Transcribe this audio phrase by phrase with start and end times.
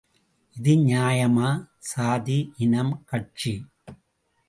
[0.55, 1.49] இது நியாயமா,
[1.79, 3.53] சாதி, இனம், கட்சி?